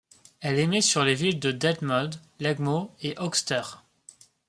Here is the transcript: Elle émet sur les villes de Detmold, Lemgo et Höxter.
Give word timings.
Elle 0.39 0.57
émet 0.57 0.81
sur 0.81 1.03
les 1.05 1.13
villes 1.13 1.39
de 1.39 1.51
Detmold, 1.51 2.15
Lemgo 2.39 2.89
et 3.03 3.13
Höxter. 3.19 3.61